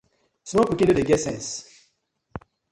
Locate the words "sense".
1.27-1.51